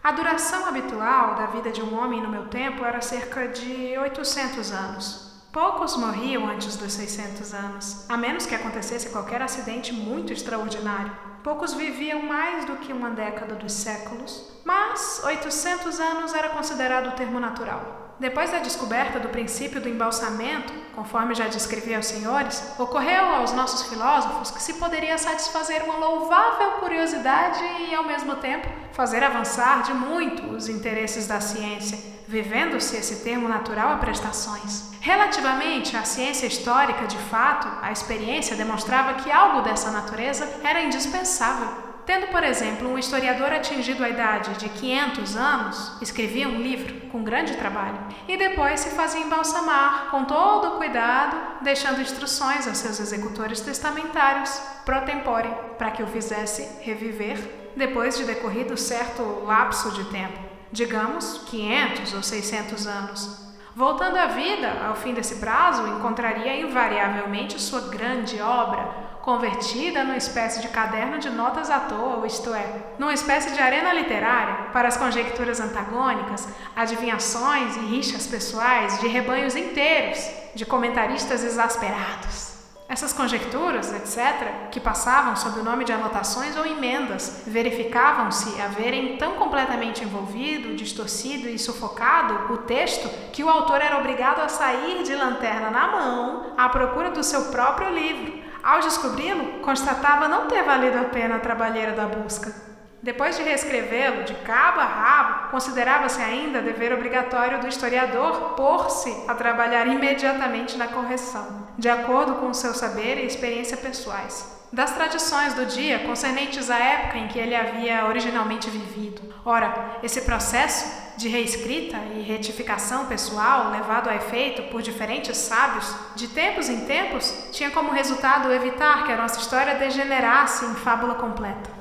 [0.02, 4.72] A duração habitual da vida de um homem no meu tempo era cerca de 800
[4.72, 5.25] anos.
[5.56, 11.10] Poucos morriam antes dos 600 anos, a menos que acontecesse qualquer acidente muito extraordinário.
[11.42, 17.12] Poucos viviam mais do que uma década dos séculos, mas 800 anos era considerado o
[17.12, 18.12] termo natural.
[18.20, 23.88] Depois da descoberta do princípio do embalsamento, conforme já descrevi aos senhores, ocorreu aos nossos
[23.88, 29.94] filósofos que se poderia satisfazer uma louvável curiosidade e, ao mesmo tempo, fazer avançar de
[29.94, 34.90] muito os interesses da ciência, vivendo-se esse termo natural a prestações.
[35.00, 41.86] Relativamente à ciência histórica, de fato, a experiência demonstrava que algo dessa natureza era indispensável
[42.06, 47.24] Tendo, por exemplo, um historiador atingido a idade de 500 anos, escrevia um livro com
[47.24, 53.00] grande trabalho e depois se fazia embalsamar com todo o cuidado, deixando instruções aos seus
[53.00, 57.38] executores testamentários pro tempore para que o fizesse reviver
[57.74, 60.38] depois de decorrido certo lapso de tempo,
[60.72, 63.46] digamos 500 ou 600 anos.
[63.74, 70.62] Voltando à vida, ao fim desse prazo, encontraria invariavelmente sua grande obra convertida numa espécie
[70.62, 74.96] de caderno de notas à toa, isto é, numa espécie de arena literária para as
[74.96, 82.55] conjecturas antagônicas, adivinhações e rixas pessoais de rebanhos inteiros de comentaristas exasperados.
[82.88, 89.32] Essas conjecturas, etc., que passavam sob o nome de anotações ou emendas, verificavam-se haverem tão
[89.34, 95.14] completamente envolvido, distorcido e sufocado o texto que o autor era obrigado a sair de
[95.16, 100.98] lanterna na mão à procura do seu próprio livro, ao descobri-lo, constatava não ter valido
[100.98, 102.65] a pena a trabalheira da busca.
[103.02, 109.34] Depois de reescrevê-lo de cabo a rabo, considerava-se ainda dever obrigatório do historiador pôr-se a
[109.34, 115.64] trabalhar imediatamente na correção, de acordo com seu saber e experiência pessoais das tradições do
[115.64, 119.22] dia concernentes à época em que ele havia originalmente vivido.
[119.44, 126.28] Ora, esse processo de reescrita e retificação pessoal levado a efeito por diferentes sábios, de
[126.28, 131.75] tempos em tempos, tinha como resultado evitar que a nossa história degenerasse em fábula completa.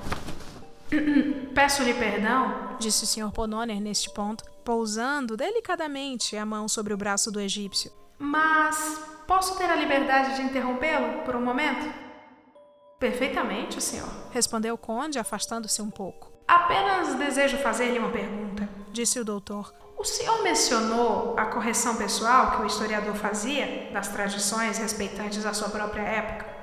[1.54, 3.32] Peço-lhe perdão, disse o Sr.
[3.32, 7.92] Pononer neste ponto, pousando delicadamente a mão sobre o braço do egípcio.
[8.20, 11.92] Mas posso ter a liberdade de interrompê-lo por um momento?
[13.00, 16.32] Perfeitamente, senhor, respondeu o conde, afastando-se um pouco.
[16.48, 19.74] Apenas desejo fazer-lhe uma pergunta, disse o doutor.
[19.98, 25.70] O senhor mencionou a correção pessoal que o historiador fazia das tradições respeitantes à sua
[25.70, 26.55] própria época.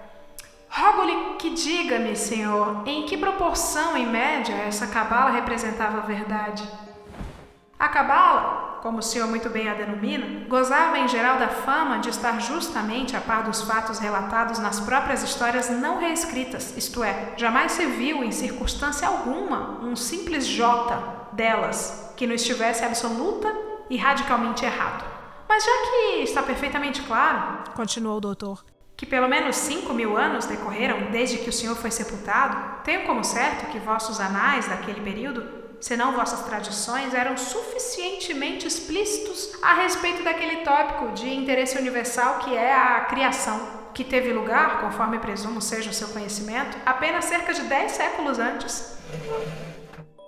[0.74, 6.66] Rogo-lhe que diga-me, senhor, em que proporção, em média, essa cabala representava a verdade.
[7.78, 12.08] A cabala, como o senhor muito bem a denomina, gozava em geral da fama de
[12.08, 17.72] estar justamente a par dos fatos relatados nas próprias histórias não reescritas, isto é, jamais
[17.72, 23.54] se viu em circunstância alguma um simples jota delas que não estivesse absoluta
[23.90, 25.04] e radicalmente errado.
[25.46, 28.64] Mas já que está perfeitamente claro, continuou o doutor,
[29.02, 33.24] que pelo menos cinco mil anos decorreram desde que o senhor foi sepultado, tenho como
[33.24, 35.44] certo que vossos anais daquele período
[35.80, 42.72] senão vossas tradições, eram suficientemente explícitos a respeito daquele tópico de interesse universal que é
[42.72, 43.60] a criação,
[43.92, 48.96] que teve lugar, conforme presumo seja o seu conhecimento, apenas cerca de dez séculos antes.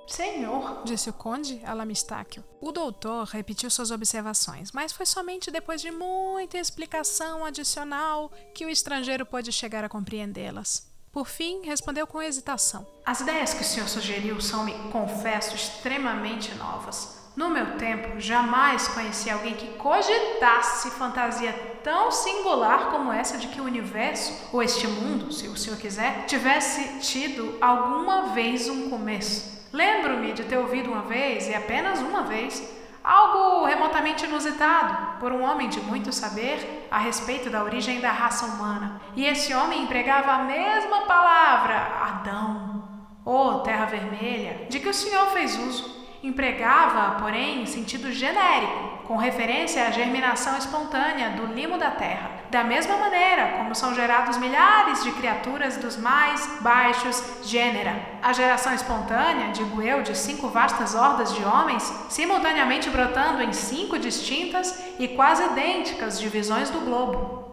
[0.07, 2.45] Senhor, disse o conde Alamistáquio.
[2.61, 8.71] O doutor repetiu suas observações, mas foi somente depois de muita explicação adicional que o
[8.71, 10.93] estrangeiro pôde chegar a compreendê-las.
[11.11, 16.55] Por fim, respondeu com hesitação: As ideias que o senhor sugeriu são, me confesso, extremamente
[16.57, 17.23] novas.
[17.37, 23.61] No meu tempo, jamais conheci alguém que cogitasse fantasia tão singular como essa de que
[23.61, 29.54] o universo, ou este mundo, se o senhor quiser, tivesse tido alguma vez um começo.
[29.75, 32.63] Lembro-me de ter ouvido uma vez, e apenas uma vez,
[33.03, 38.47] algo remotamente inusitado por um homem de muito saber a respeito da origem da raça
[38.47, 39.01] humana.
[39.17, 42.85] E esse homem empregava a mesma palavra, Adão,
[43.25, 46.07] ou Terra Vermelha, de que o Senhor fez uso.
[46.23, 52.31] Empregava, porém, em sentido genérico, com referência à germinação espontânea do limo da terra.
[52.51, 57.95] Da mesma maneira como são gerados milhares de criaturas dos mais baixos gênera.
[58.23, 63.99] A geração espontânea, digo eu, de cinco vastas hordas de homens, simultaneamente brotando em cinco
[63.99, 67.45] distintas e quase idênticas divisões do globo.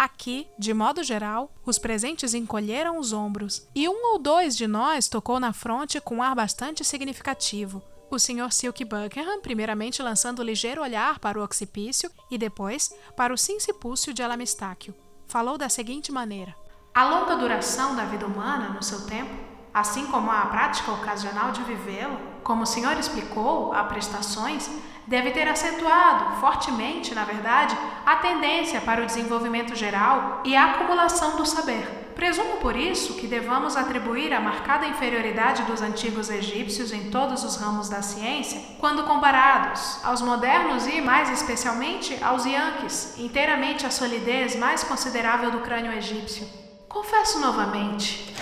[0.00, 5.08] Aqui, de modo geral, os presentes encolheram os ombros, e um ou dois de nós
[5.08, 7.82] tocou na fronte com um ar bastante significativo.
[8.10, 8.50] O Sr.
[8.50, 14.20] Silk Buckingham, primeiramente lançando ligeiro olhar para o occipício e depois para o sincipúcio de
[14.20, 14.92] Alamistáquio.
[15.28, 16.52] Falou da seguinte maneira:
[16.92, 19.32] A longa duração da vida humana no seu tempo,
[19.72, 24.68] assim como a prática ocasional de vivê-la, como o senhor explicou, a prestações,
[25.10, 31.36] deve ter acentuado fortemente, na verdade, a tendência para o desenvolvimento geral e a acumulação
[31.36, 32.12] do saber.
[32.14, 37.56] Presumo por isso que devamos atribuir a marcada inferioridade dos antigos egípcios em todos os
[37.56, 44.54] ramos da ciência, quando comparados aos modernos e, mais especialmente, aos Yankees, inteiramente a solidez
[44.54, 46.46] mais considerável do crânio egípcio.
[46.88, 48.32] Confesso novamente,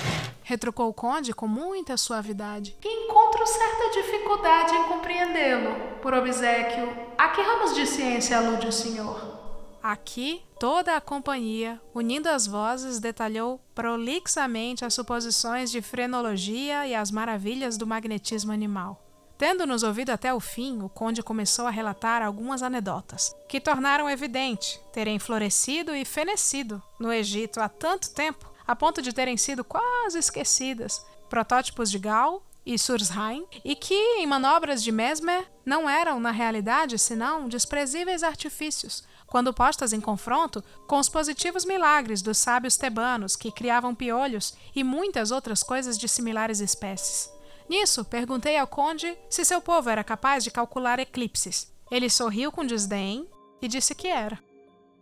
[0.49, 2.75] retrucou o conde com muita suavidade.
[2.81, 5.99] Que encontro certa dificuldade em compreendê-lo.
[6.01, 9.37] Por obsequio, a que ramos de ciência alude o senhor?
[9.83, 17.11] Aqui, toda a companhia, unindo as vozes, detalhou prolixamente as suposições de frenologia e as
[17.11, 19.05] maravilhas do magnetismo animal.
[19.37, 24.81] Tendo-nos ouvido até o fim, o conde começou a relatar algumas anedotas, que tornaram evidente
[24.95, 30.19] terem florescido e fenecido no Egito há tanto tempo a ponto de terem sido quase
[30.19, 36.31] esquecidas, protótipos de Gal e Sursheim, e que, em manobras de Mesmer, não eram, na
[36.31, 43.37] realidade, senão desprezíveis artifícios, quando postas em confronto com os positivos milagres dos sábios tebanos
[43.37, 47.33] que criavam piolhos e muitas outras coisas de similares espécies.
[47.71, 51.73] Nisso, perguntei ao conde se seu povo era capaz de calcular eclipses.
[51.91, 53.27] Ele sorriu com desdém
[53.63, 54.39] e disse que era.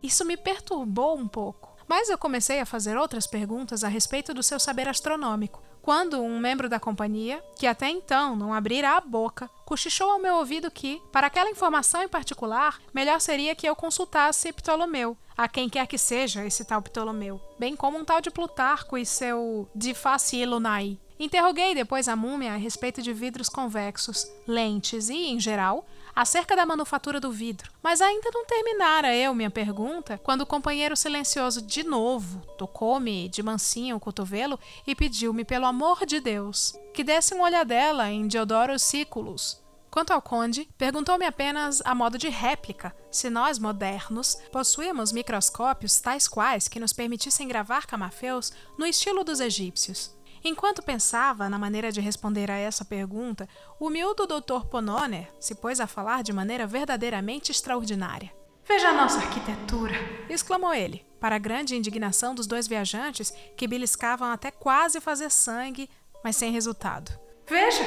[0.01, 1.66] Isso me perturbou um pouco.
[1.87, 6.37] Mas eu comecei a fazer outras perguntas a respeito do seu saber astronômico, quando um
[6.37, 11.01] membro da companhia, que até então não abrira a boca, cochichou ao meu ouvido que,
[11.13, 15.97] para aquela informação em particular, melhor seria que eu consultasse Ptolomeu, a quem quer que
[15.97, 20.99] seja esse tal Ptolomeu, bem como um tal de Plutarco e seu De Facie Lunae.
[21.17, 25.85] Interroguei depois a múmia a respeito de vidros convexos, lentes e, em geral,
[26.17, 27.71] acerca da manufatura do vidro.
[27.83, 33.43] Mas ainda não terminara eu minha pergunta quando o companheiro silencioso de novo tocou-me de
[33.43, 38.79] mansinho o cotovelo e pediu-me, pelo amor de Deus, que desse uma olhadela em Diodoro
[38.79, 39.61] Siculus.
[39.91, 46.27] Quanto ao conde, perguntou-me apenas a modo de réplica se nós, modernos, possuíamos microscópios tais
[46.27, 50.16] quais que nos permitissem gravar camafeus no estilo dos egípcios.
[50.47, 54.65] Enquanto pensava na maneira de responder a essa pergunta, o miúdo Dr.
[54.71, 58.31] Pononer se pôs a falar de maneira verdadeiramente extraordinária.
[58.65, 59.93] Veja a nossa arquitetura!
[60.29, 65.89] exclamou ele, para a grande indignação dos dois viajantes que beliscavam até quase fazer sangue,
[66.23, 67.11] mas sem resultado.
[67.45, 67.83] Veja!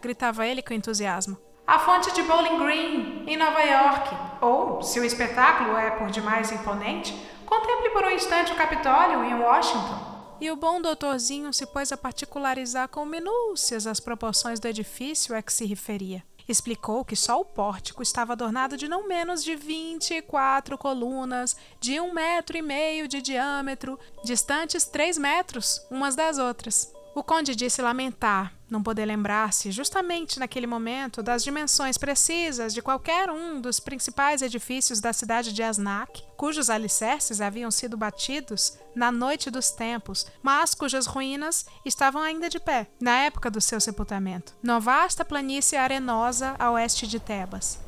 [0.00, 1.36] gritava ele com entusiasmo.
[1.66, 4.16] A fonte de Bowling Green, em Nova York.
[4.40, 9.34] Ou, se o espetáculo é por demais imponente, contemple por um instante o Capitólio, em
[9.34, 10.09] Washington
[10.40, 15.42] e o bom doutorzinho se pôs a particularizar com minúcias as proporções do edifício a
[15.42, 16.24] que se referia.
[16.48, 22.12] Explicou que só o pórtico estava adornado de não menos de 24 colunas, de um
[22.12, 26.92] metro e meio de diâmetro, distantes três metros umas das outras.
[27.14, 33.28] O conde disse lamentar não poder lembrar-se, justamente naquele momento, das dimensões precisas de qualquer
[33.28, 39.50] um dos principais edifícios da cidade de Asnak, cujos alicerces haviam sido batidos na noite
[39.50, 44.78] dos tempos, mas cujas ruínas estavam ainda de pé, na época do seu sepultamento, na
[44.78, 47.80] vasta planície arenosa a oeste de Tebas.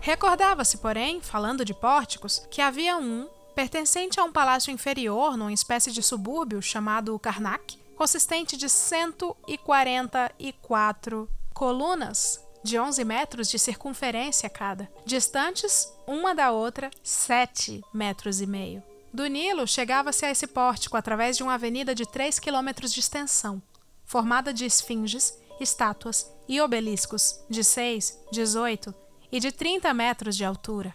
[0.00, 5.90] Recordava-se, porém, falando de pórticos, que havia um, pertencente a um palácio inferior numa espécie
[5.90, 15.92] de subúrbio chamado Karnak, consistente de 144 colunas de 11 metros de circunferência cada, distantes
[16.06, 18.84] uma da outra 7 metros e meio.
[19.12, 23.60] Do Nilo chegava-se a esse pórtico através de uma avenida de 3 quilômetros de extensão,
[24.04, 28.94] formada de esfinges, estátuas e obeliscos de 6, 18
[29.32, 30.94] e de 30 metros de altura.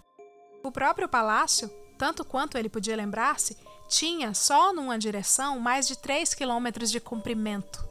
[0.63, 3.57] O próprio palácio, tanto quanto ele podia lembrar-se,
[3.87, 7.87] tinha só numa direção mais de 3 quilômetros de comprimento.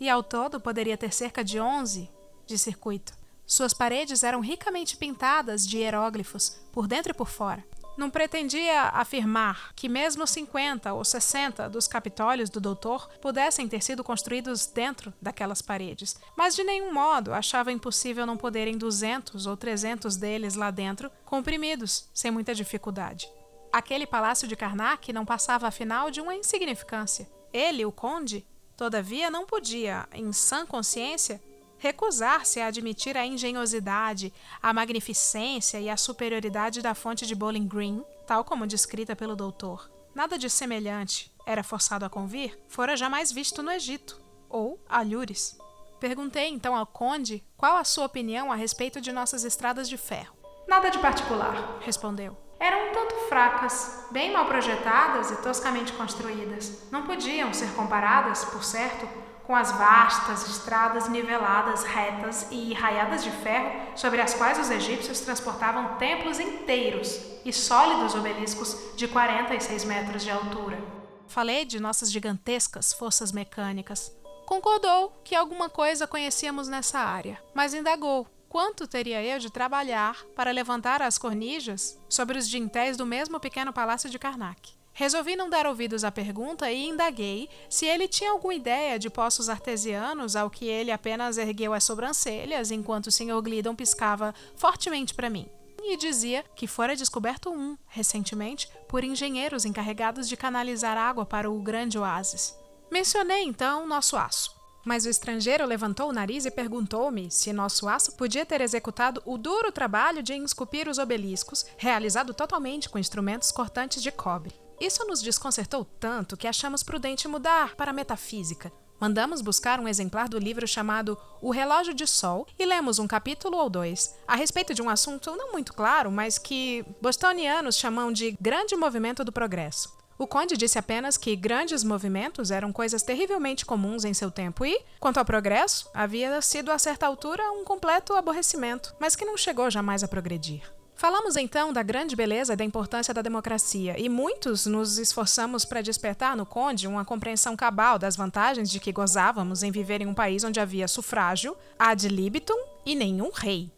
[0.00, 2.10] e ao todo poderia ter cerca de 11
[2.44, 3.12] de circuito.
[3.46, 7.64] Suas paredes eram ricamente pintadas de hieróglifos, por dentro e por fora.
[7.96, 14.02] Não pretendia afirmar que mesmo 50 ou 60 dos capitólios do doutor pudessem ter sido
[14.02, 20.16] construídos dentro daquelas paredes, mas de nenhum modo achava impossível não poderem 200 ou 300
[20.16, 23.28] deles lá dentro comprimidos, sem muita dificuldade.
[23.72, 27.26] Aquele palácio de Karnak não passava afinal de uma insignificância.
[27.50, 28.46] Ele, o conde,
[28.76, 31.42] todavia não podia, em sã consciência,
[31.78, 38.04] recusar-se a admitir a engenhosidade, a magnificência e a superioridade da fonte de Bowling Green,
[38.26, 39.90] tal como descrita pelo doutor.
[40.14, 44.20] Nada de semelhante era forçado a convir, fora jamais visto no Egito,
[44.50, 45.56] ou Alhures.
[45.98, 50.36] Perguntei então ao conde qual a sua opinião a respeito de nossas estradas de ferro.
[50.68, 52.36] Nada de particular, respondeu.
[52.62, 56.84] Eram um tanto fracas, bem mal projetadas e toscamente construídas.
[56.92, 59.04] Não podiam ser comparadas, por certo,
[59.42, 65.18] com as vastas estradas niveladas, retas e raiadas de ferro sobre as quais os egípcios
[65.18, 70.78] transportavam templos inteiros e sólidos obeliscos de 46 metros de altura.
[71.26, 74.16] Falei de nossas gigantescas forças mecânicas.
[74.46, 80.50] Concordou que alguma coisa conhecíamos nessa área, mas indagou quanto teria eu de trabalhar para
[80.50, 84.74] levantar as cornijas sobre os dintéis do mesmo pequeno palácio de Karnak.
[84.92, 89.48] Resolvi não dar ouvidos à pergunta e indaguei se ele tinha alguma ideia de poços
[89.48, 93.40] artesianos, ao que ele apenas ergueu as sobrancelhas enquanto o Sr.
[93.40, 95.48] Glidon piscava fortemente para mim.
[95.82, 101.58] E dizia que fora descoberto um, recentemente, por engenheiros encarregados de canalizar água para o
[101.62, 102.54] grande oásis.
[102.90, 104.61] Mencionei então nosso aço.
[104.84, 109.38] Mas o estrangeiro levantou o nariz e perguntou-me se nosso aço podia ter executado o
[109.38, 114.54] duro trabalho de esculpir os obeliscos, realizado totalmente com instrumentos cortantes de cobre.
[114.80, 118.72] Isso nos desconcertou tanto que achamos prudente mudar para a metafísica.
[118.98, 123.58] Mandamos buscar um exemplar do livro chamado O Relógio de Sol e lemos um capítulo
[123.58, 128.36] ou dois a respeito de um assunto não muito claro, mas que bostonianos chamam de
[128.40, 130.01] grande movimento do progresso.
[130.22, 134.80] O conde disse apenas que grandes movimentos eram coisas terrivelmente comuns em seu tempo e,
[135.00, 139.68] quanto ao progresso, havia sido a certa altura um completo aborrecimento, mas que não chegou
[139.68, 140.62] jamais a progredir.
[140.94, 145.82] Falamos então da grande beleza e da importância da democracia, e muitos nos esforçamos para
[145.82, 150.14] despertar no Conde uma compreensão cabal das vantagens de que gozávamos em viver em um
[150.14, 153.72] país onde havia sufrágio, ad libitum e nenhum rei.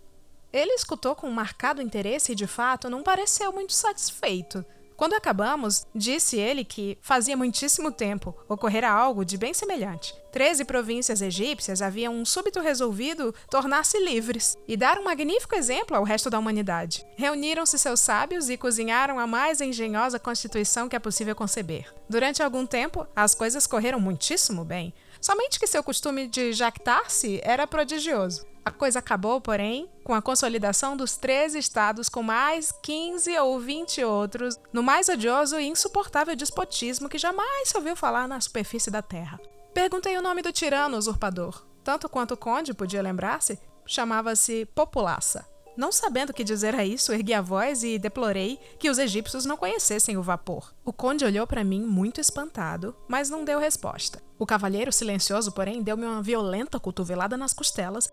[0.53, 4.63] Ele escutou com um marcado interesse e, de fato, não pareceu muito satisfeito.
[4.97, 10.15] Quando acabamos, disse ele que fazia muitíssimo tempo ocorrera algo de bem semelhante.
[10.31, 16.05] Treze províncias egípcias haviam um súbito resolvido tornar-se livres e dar um magnífico exemplo ao
[16.05, 17.05] resto da humanidade.
[17.17, 21.93] Reuniram-se seus sábios e cozinharam a mais engenhosa constituição que é possível conceber.
[22.09, 24.95] Durante algum tempo, as coisas correram muitíssimo bem.
[25.21, 28.47] Somente que seu costume de jactar-se era prodigioso.
[28.65, 34.03] A coisa acabou, porém, com a consolidação dos 13 estados com mais 15 ou 20
[34.05, 39.03] outros, no mais odioso e insuportável despotismo que jamais se ouviu falar na superfície da
[39.03, 39.39] terra.
[39.75, 41.67] Perguntei o nome do tirano usurpador.
[41.83, 45.47] Tanto quanto o conde podia lembrar-se, chamava-se Populaça.
[45.77, 49.45] Não sabendo o que dizer a isso, ergui a voz e deplorei que os egípcios
[49.45, 50.73] não conhecessem o vapor.
[50.85, 54.23] O conde olhou para mim muito espantado, mas não deu resposta.
[54.39, 58.09] O cavalheiro silencioso, porém, deu-me uma violenta cotovelada nas costelas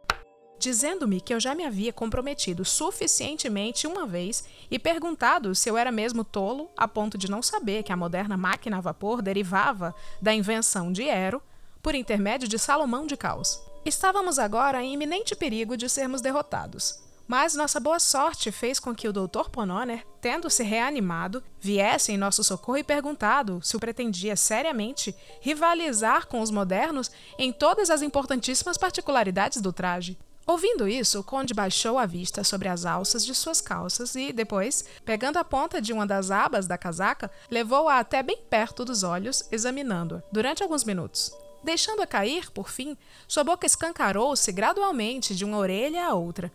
[0.61, 5.91] dizendo-me que eu já me havia comprometido suficientemente uma vez e perguntado se eu era
[5.91, 10.33] mesmo tolo a ponto de não saber que a moderna máquina a vapor derivava da
[10.33, 11.41] invenção de Ero
[11.81, 13.59] por intermédio de Salomão de Caos.
[13.83, 16.99] Estávamos agora em iminente perigo de sermos derrotados.
[17.27, 19.49] Mas nossa boa sorte fez com que o Dr.
[19.51, 26.27] Pononer, tendo se reanimado, viesse em nosso socorro e perguntado se o pretendia seriamente rivalizar
[26.27, 27.09] com os modernos
[27.39, 30.19] em todas as importantíssimas particularidades do traje.
[30.51, 34.83] Ouvindo isso, o conde baixou a vista sobre as alças de suas calças e, depois,
[35.05, 39.47] pegando a ponta de uma das abas da casaca, levou-a até bem perto dos olhos,
[39.49, 41.31] examinando-a durante alguns minutos.
[41.63, 42.97] Deixando-a cair, por fim,
[43.29, 46.51] sua boca escancarou-se gradualmente de uma orelha à outra.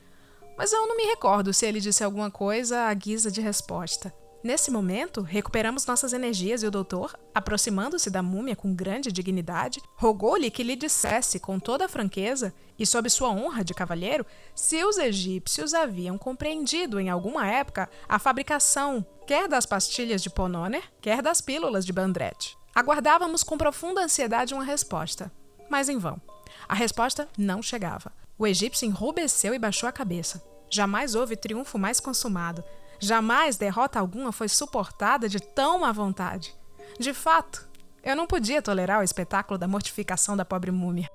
[0.59, 4.13] Mas eu não me recordo se ele disse alguma coisa à guisa de resposta.
[4.47, 10.53] Nesse momento, recuperamos nossas energias e o doutor, aproximando-se da múmia com grande dignidade, rogou-lhe
[10.53, 14.25] que lhe dissesse com toda a franqueza e sob sua honra de cavalheiro
[14.55, 20.85] se os egípcios haviam compreendido em alguma época a fabricação quer das pastilhas de Pononer,
[21.01, 22.57] quer das pílulas de Bandret.
[22.73, 25.29] Aguardávamos com profunda ansiedade uma resposta,
[25.69, 26.23] mas em vão.
[26.69, 28.13] A resposta não chegava.
[28.39, 30.41] O egípcio enrubesceu e baixou a cabeça.
[30.71, 32.63] Jamais houve triunfo mais consumado.
[32.99, 36.55] Jamais derrota alguma foi suportada de tão má vontade.
[36.99, 37.69] De fato,
[38.03, 41.11] eu não podia tolerar o espetáculo da mortificação da pobre múmia.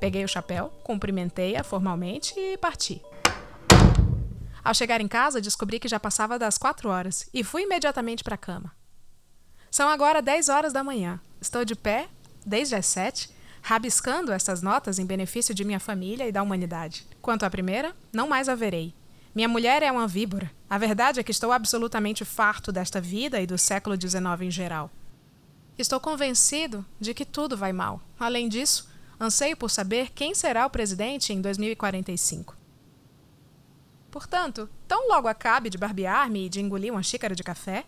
[0.00, 3.02] Peguei o chapéu, cumprimentei-a formalmente e parti.
[4.62, 8.34] Ao chegar em casa, descobri que já passava das quatro horas e fui imediatamente para
[8.34, 8.72] a cama.
[9.70, 11.20] São agora dez horas da manhã.
[11.40, 12.08] Estou de pé,
[12.44, 13.30] desde as sete,
[13.62, 17.06] rabiscando estas notas em benefício de minha família e da humanidade.
[17.20, 18.94] Quanto à primeira, não mais a verei.
[19.38, 20.50] Minha mulher é uma víbora.
[20.68, 24.90] A verdade é que estou absolutamente farto desta vida e do século XIX em geral.
[25.78, 28.02] Estou convencido de que tudo vai mal.
[28.18, 32.56] Além disso, anseio por saber quem será o presidente em 2045.
[34.10, 37.84] Portanto, tão logo acabe de barbear-me e de engolir uma xícara de café,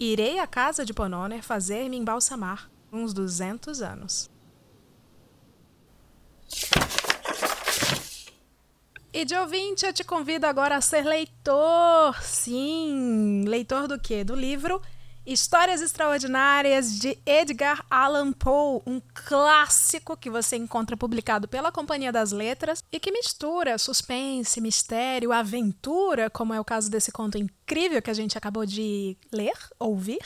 [0.00, 4.28] irei à casa de Pononer fazer-me embalsamar uns 200 anos.
[9.18, 12.22] E de ouvinte, eu te convido agora a ser leitor.
[12.22, 14.22] Sim, leitor do quê?
[14.22, 14.80] Do livro
[15.26, 22.30] Histórias Extraordinárias de Edgar Allan Poe, um clássico que você encontra publicado pela Companhia das
[22.30, 28.10] Letras e que mistura suspense, mistério, aventura, como é o caso desse conto incrível que
[28.12, 30.22] a gente acabou de ler, ouvir.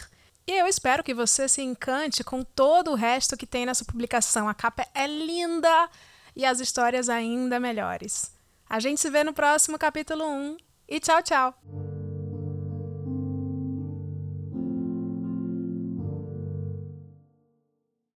[0.46, 4.50] E eu espero que você se encante com todo o resto que tem nessa publicação.
[4.50, 5.88] A capa é linda
[6.36, 8.41] e as histórias ainda melhores.
[8.72, 10.56] A gente se vê no próximo capítulo 1
[10.88, 11.54] e tchau, tchau!